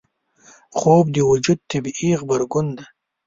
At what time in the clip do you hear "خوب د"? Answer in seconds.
0.77-1.17